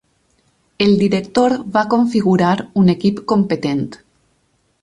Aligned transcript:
El 0.85 0.93
director 1.01 1.55
va 1.77 1.85
configurar 1.93 2.57
un 2.85 2.93
equip 2.97 3.23
competent. 3.33 3.89